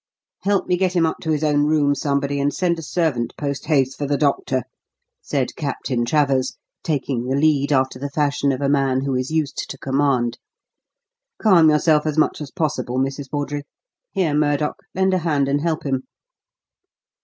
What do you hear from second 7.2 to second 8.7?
the lead after the fashion of a